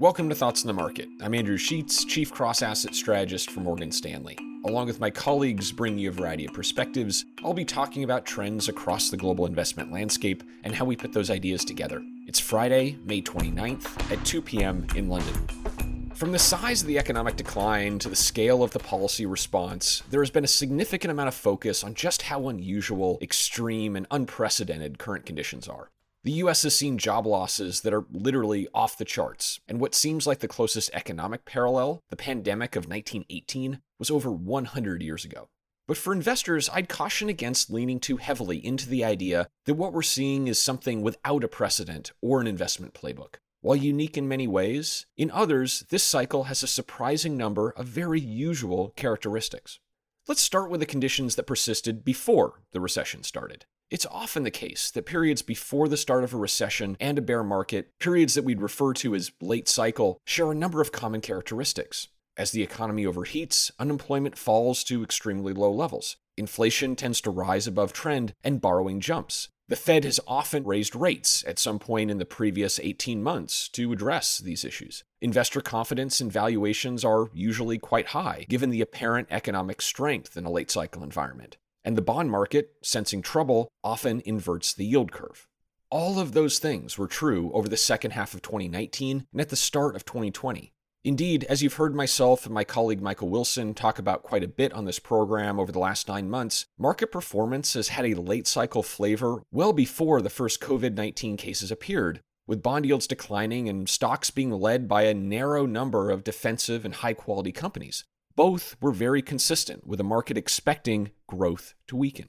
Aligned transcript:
Welcome 0.00 0.28
to 0.28 0.34
Thoughts 0.34 0.64
on 0.64 0.66
the 0.66 0.72
Market. 0.72 1.08
I'm 1.22 1.34
Andrew 1.34 1.56
Sheets, 1.56 2.04
Chief 2.04 2.32
Cross 2.32 2.62
Asset 2.62 2.96
Strategist 2.96 3.52
for 3.52 3.60
Morgan 3.60 3.92
Stanley. 3.92 4.36
Along 4.66 4.86
with 4.86 4.98
my 4.98 5.08
colleagues 5.08 5.70
bringing 5.70 6.00
you 6.00 6.08
a 6.08 6.12
variety 6.12 6.46
of 6.46 6.52
perspectives, 6.52 7.24
I'll 7.44 7.54
be 7.54 7.64
talking 7.64 8.02
about 8.02 8.26
trends 8.26 8.68
across 8.68 9.08
the 9.08 9.16
global 9.16 9.46
investment 9.46 9.92
landscape 9.92 10.42
and 10.64 10.74
how 10.74 10.84
we 10.84 10.96
put 10.96 11.12
those 11.12 11.30
ideas 11.30 11.64
together. 11.64 12.02
It's 12.26 12.40
Friday, 12.40 12.98
May 13.04 13.22
29th 13.22 14.10
at 14.10 14.24
2 14.26 14.42
p.m. 14.42 14.84
in 14.96 15.08
London. 15.08 16.10
From 16.14 16.32
the 16.32 16.40
size 16.40 16.80
of 16.80 16.88
the 16.88 16.98
economic 16.98 17.36
decline 17.36 18.00
to 18.00 18.08
the 18.08 18.16
scale 18.16 18.64
of 18.64 18.72
the 18.72 18.80
policy 18.80 19.26
response, 19.26 20.02
there 20.10 20.22
has 20.22 20.30
been 20.30 20.44
a 20.44 20.48
significant 20.48 21.12
amount 21.12 21.28
of 21.28 21.34
focus 21.34 21.84
on 21.84 21.94
just 21.94 22.22
how 22.22 22.48
unusual, 22.48 23.16
extreme, 23.22 23.94
and 23.94 24.08
unprecedented 24.10 24.98
current 24.98 25.24
conditions 25.24 25.68
are. 25.68 25.90
The 26.24 26.32
US 26.32 26.62
has 26.62 26.74
seen 26.74 26.96
job 26.96 27.26
losses 27.26 27.82
that 27.82 27.92
are 27.92 28.06
literally 28.10 28.66
off 28.72 28.96
the 28.96 29.04
charts, 29.04 29.60
and 29.68 29.78
what 29.78 29.94
seems 29.94 30.26
like 30.26 30.38
the 30.38 30.48
closest 30.48 30.88
economic 30.94 31.44
parallel, 31.44 32.00
the 32.08 32.16
pandemic 32.16 32.76
of 32.76 32.88
1918, 32.88 33.82
was 33.98 34.10
over 34.10 34.32
100 34.32 35.02
years 35.02 35.26
ago. 35.26 35.50
But 35.86 35.98
for 35.98 36.14
investors, 36.14 36.70
I'd 36.72 36.88
caution 36.88 37.28
against 37.28 37.70
leaning 37.70 38.00
too 38.00 38.16
heavily 38.16 38.56
into 38.56 38.88
the 38.88 39.04
idea 39.04 39.48
that 39.66 39.74
what 39.74 39.92
we're 39.92 40.00
seeing 40.00 40.48
is 40.48 40.58
something 40.58 41.02
without 41.02 41.44
a 41.44 41.48
precedent 41.48 42.12
or 42.22 42.40
an 42.40 42.46
investment 42.46 42.94
playbook. 42.94 43.34
While 43.60 43.76
unique 43.76 44.16
in 44.16 44.26
many 44.26 44.48
ways, 44.48 45.04
in 45.18 45.30
others, 45.30 45.84
this 45.90 46.02
cycle 46.02 46.44
has 46.44 46.62
a 46.62 46.66
surprising 46.66 47.36
number 47.36 47.74
of 47.76 47.84
very 47.84 48.20
usual 48.20 48.94
characteristics. 48.96 49.78
Let's 50.26 50.40
start 50.40 50.70
with 50.70 50.80
the 50.80 50.86
conditions 50.86 51.36
that 51.36 51.46
persisted 51.46 52.02
before 52.02 52.62
the 52.72 52.80
recession 52.80 53.24
started. 53.24 53.66
It's 53.94 54.06
often 54.10 54.42
the 54.42 54.50
case 54.50 54.90
that 54.90 55.06
periods 55.06 55.40
before 55.40 55.86
the 55.86 55.96
start 55.96 56.24
of 56.24 56.34
a 56.34 56.36
recession 56.36 56.96
and 56.98 57.16
a 57.16 57.22
bear 57.22 57.44
market, 57.44 57.96
periods 58.00 58.34
that 58.34 58.42
we'd 58.42 58.60
refer 58.60 58.92
to 58.94 59.14
as 59.14 59.30
late 59.40 59.68
cycle, 59.68 60.18
share 60.26 60.50
a 60.50 60.54
number 60.56 60.80
of 60.80 60.90
common 60.90 61.20
characteristics. 61.20 62.08
As 62.36 62.50
the 62.50 62.64
economy 62.64 63.04
overheats, 63.04 63.70
unemployment 63.78 64.36
falls 64.36 64.82
to 64.82 65.04
extremely 65.04 65.52
low 65.52 65.70
levels. 65.70 66.16
Inflation 66.36 66.96
tends 66.96 67.20
to 67.20 67.30
rise 67.30 67.68
above 67.68 67.92
trend, 67.92 68.34
and 68.42 68.60
borrowing 68.60 68.98
jumps. 68.98 69.50
The 69.68 69.76
Fed 69.76 70.02
has 70.02 70.18
often 70.26 70.64
raised 70.64 70.96
rates 70.96 71.44
at 71.46 71.60
some 71.60 71.78
point 71.78 72.10
in 72.10 72.18
the 72.18 72.24
previous 72.24 72.80
18 72.80 73.22
months 73.22 73.68
to 73.68 73.92
address 73.92 74.38
these 74.38 74.64
issues. 74.64 75.04
Investor 75.20 75.60
confidence 75.60 76.20
and 76.20 76.32
valuations 76.32 77.04
are 77.04 77.30
usually 77.32 77.78
quite 77.78 78.06
high, 78.06 78.44
given 78.48 78.70
the 78.70 78.80
apparent 78.80 79.28
economic 79.30 79.80
strength 79.80 80.36
in 80.36 80.44
a 80.44 80.50
late 80.50 80.72
cycle 80.72 81.04
environment 81.04 81.58
and 81.84 81.96
the 81.96 82.02
bond 82.02 82.30
market, 82.30 82.72
sensing 82.82 83.22
trouble, 83.22 83.68
often 83.82 84.22
inverts 84.24 84.72
the 84.72 84.86
yield 84.86 85.12
curve. 85.12 85.46
All 85.90 86.18
of 86.18 86.32
those 86.32 86.58
things 86.58 86.98
were 86.98 87.06
true 87.06 87.52
over 87.52 87.68
the 87.68 87.76
second 87.76 88.12
half 88.12 88.34
of 88.34 88.42
2019 88.42 89.26
and 89.30 89.40
at 89.40 89.50
the 89.50 89.56
start 89.56 89.94
of 89.94 90.04
2020. 90.04 90.72
Indeed, 91.04 91.44
as 91.44 91.62
you've 91.62 91.74
heard 91.74 91.94
myself 91.94 92.46
and 92.46 92.54
my 92.54 92.64
colleague 92.64 93.02
Michael 93.02 93.28
Wilson 93.28 93.74
talk 93.74 93.98
about 93.98 94.22
quite 94.22 94.42
a 94.42 94.48
bit 94.48 94.72
on 94.72 94.86
this 94.86 94.98
program 94.98 95.60
over 95.60 95.70
the 95.70 95.78
last 95.78 96.08
nine 96.08 96.30
months, 96.30 96.64
market 96.78 97.12
performance 97.12 97.74
has 97.74 97.88
had 97.88 98.06
a 98.06 98.14
late 98.14 98.46
cycle 98.46 98.82
flavor 98.82 99.42
well 99.52 99.74
before 99.74 100.22
the 100.22 100.30
first 100.30 100.62
COVID 100.62 100.94
19 100.94 101.36
cases 101.36 101.70
appeared, 101.70 102.20
with 102.46 102.62
bond 102.62 102.86
yields 102.86 103.06
declining 103.06 103.68
and 103.68 103.86
stocks 103.86 104.30
being 104.30 104.50
led 104.50 104.88
by 104.88 105.02
a 105.02 105.12
narrow 105.12 105.66
number 105.66 106.10
of 106.10 106.24
defensive 106.24 106.86
and 106.86 106.94
high 106.94 107.12
quality 107.12 107.52
companies. 107.52 108.04
Both 108.36 108.76
were 108.80 108.90
very 108.90 109.22
consistent 109.22 109.86
with 109.86 109.98
the 109.98 110.04
market 110.04 110.36
expecting 110.36 111.12
growth 111.28 111.74
to 111.86 111.96
weaken. 111.96 112.28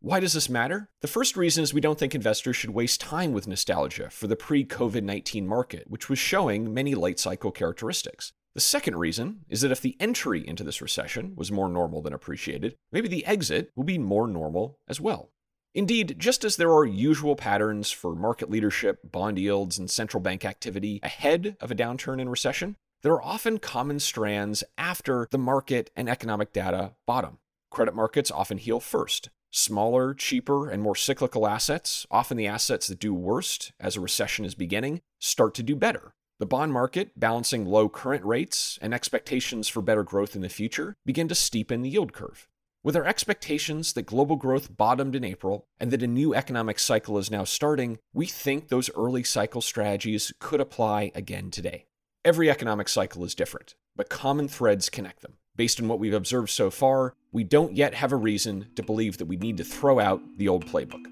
Why 0.00 0.20
does 0.20 0.34
this 0.34 0.50
matter? 0.50 0.90
The 1.00 1.08
first 1.08 1.34
reason 1.34 1.64
is 1.64 1.72
we 1.72 1.80
don't 1.80 1.98
think 1.98 2.14
investors 2.14 2.56
should 2.56 2.70
waste 2.70 3.00
time 3.00 3.32
with 3.32 3.48
nostalgia 3.48 4.10
for 4.10 4.26
the 4.26 4.36
pre 4.36 4.66
COVID 4.66 5.02
19 5.02 5.46
market, 5.46 5.84
which 5.88 6.10
was 6.10 6.18
showing 6.18 6.74
many 6.74 6.94
late 6.94 7.18
cycle 7.18 7.50
characteristics. 7.50 8.34
The 8.54 8.60
second 8.60 8.96
reason 8.96 9.46
is 9.48 9.62
that 9.62 9.72
if 9.72 9.80
the 9.80 9.96
entry 9.98 10.46
into 10.46 10.62
this 10.62 10.82
recession 10.82 11.34
was 11.36 11.50
more 11.50 11.70
normal 11.70 12.02
than 12.02 12.12
appreciated, 12.12 12.76
maybe 12.92 13.08
the 13.08 13.24
exit 13.24 13.70
will 13.74 13.84
be 13.84 13.98
more 13.98 14.28
normal 14.28 14.78
as 14.86 15.00
well. 15.00 15.30
Indeed, 15.74 16.16
just 16.18 16.44
as 16.44 16.56
there 16.56 16.72
are 16.72 16.84
usual 16.84 17.34
patterns 17.34 17.90
for 17.90 18.14
market 18.14 18.50
leadership, 18.50 18.98
bond 19.10 19.38
yields, 19.38 19.78
and 19.78 19.90
central 19.90 20.22
bank 20.22 20.44
activity 20.44 21.00
ahead 21.02 21.56
of 21.60 21.70
a 21.70 21.74
downturn 21.74 22.20
and 22.20 22.30
recession, 22.30 22.76
there 23.06 23.14
are 23.14 23.22
often 23.22 23.56
common 23.56 24.00
strands 24.00 24.64
after 24.76 25.28
the 25.30 25.38
market 25.38 25.92
and 25.94 26.08
economic 26.08 26.52
data 26.52 26.90
bottom. 27.06 27.38
Credit 27.70 27.94
markets 27.94 28.32
often 28.32 28.58
heal 28.58 28.80
first. 28.80 29.30
Smaller, 29.52 30.12
cheaper, 30.12 30.68
and 30.68 30.82
more 30.82 30.96
cyclical 30.96 31.46
assets, 31.46 32.04
often 32.10 32.36
the 32.36 32.48
assets 32.48 32.88
that 32.88 32.98
do 32.98 33.14
worst 33.14 33.70
as 33.78 33.94
a 33.94 34.00
recession 34.00 34.44
is 34.44 34.56
beginning, 34.56 35.02
start 35.20 35.54
to 35.54 35.62
do 35.62 35.76
better. 35.76 36.14
The 36.40 36.46
bond 36.46 36.72
market, 36.72 37.12
balancing 37.16 37.64
low 37.64 37.88
current 37.88 38.24
rates 38.24 38.76
and 38.82 38.92
expectations 38.92 39.68
for 39.68 39.82
better 39.82 40.02
growth 40.02 40.34
in 40.34 40.42
the 40.42 40.48
future, 40.48 40.96
begin 41.06 41.28
to 41.28 41.34
steepen 41.36 41.84
the 41.84 41.90
yield 41.90 42.12
curve. 42.12 42.48
With 42.82 42.96
our 42.96 43.06
expectations 43.06 43.92
that 43.92 44.06
global 44.06 44.34
growth 44.34 44.76
bottomed 44.76 45.14
in 45.14 45.22
April 45.22 45.68
and 45.78 45.92
that 45.92 46.02
a 46.02 46.08
new 46.08 46.34
economic 46.34 46.80
cycle 46.80 47.18
is 47.18 47.30
now 47.30 47.44
starting, 47.44 48.00
we 48.12 48.26
think 48.26 48.66
those 48.66 48.90
early 48.96 49.22
cycle 49.22 49.60
strategies 49.60 50.32
could 50.40 50.60
apply 50.60 51.12
again 51.14 51.52
today. 51.52 51.86
Every 52.26 52.50
economic 52.50 52.88
cycle 52.88 53.22
is 53.22 53.36
different, 53.36 53.76
but 53.94 54.08
common 54.08 54.48
threads 54.48 54.90
connect 54.90 55.22
them. 55.22 55.34
Based 55.54 55.80
on 55.80 55.86
what 55.86 56.00
we've 56.00 56.12
observed 56.12 56.50
so 56.50 56.72
far, 56.72 57.14
we 57.30 57.44
don't 57.44 57.76
yet 57.76 57.94
have 57.94 58.10
a 58.10 58.16
reason 58.16 58.66
to 58.74 58.82
believe 58.82 59.18
that 59.18 59.26
we 59.26 59.36
need 59.36 59.58
to 59.58 59.64
throw 59.64 60.00
out 60.00 60.20
the 60.36 60.48
old 60.48 60.66
playbook. 60.66 61.04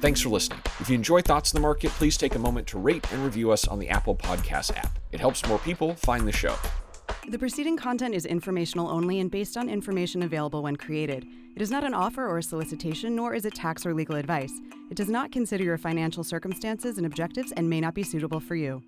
Thanks 0.00 0.20
for 0.20 0.28
listening. 0.28 0.58
If 0.80 0.88
you 0.88 0.96
enjoy 0.96 1.22
Thoughts 1.22 1.54
on 1.54 1.60
the 1.60 1.62
Market, 1.62 1.92
please 1.92 2.16
take 2.16 2.34
a 2.34 2.38
moment 2.40 2.66
to 2.66 2.80
rate 2.80 3.12
and 3.12 3.24
review 3.24 3.52
us 3.52 3.68
on 3.68 3.78
the 3.78 3.88
Apple 3.90 4.16
Podcast 4.16 4.76
app. 4.76 4.98
It 5.12 5.20
helps 5.20 5.46
more 5.46 5.60
people 5.60 5.94
find 5.94 6.26
the 6.26 6.32
show. 6.32 6.56
The 7.28 7.38
preceding 7.38 7.76
content 7.76 8.16
is 8.16 8.26
informational 8.26 8.90
only 8.90 9.20
and 9.20 9.30
based 9.30 9.56
on 9.56 9.68
information 9.68 10.24
available 10.24 10.64
when 10.64 10.74
created. 10.74 11.24
It 11.54 11.62
is 11.62 11.70
not 11.70 11.84
an 11.84 11.94
offer 11.94 12.26
or 12.26 12.38
a 12.38 12.42
solicitation, 12.42 13.14
nor 13.14 13.34
is 13.34 13.44
it 13.44 13.54
tax 13.54 13.86
or 13.86 13.94
legal 13.94 14.16
advice. 14.16 14.52
It 14.90 14.96
does 14.96 15.08
not 15.08 15.30
consider 15.30 15.62
your 15.62 15.78
financial 15.78 16.24
circumstances 16.24 16.96
and 16.96 17.06
objectives 17.06 17.52
and 17.52 17.70
may 17.70 17.80
not 17.80 17.94
be 17.94 18.02
suitable 18.02 18.40
for 18.40 18.56
you. 18.56 18.82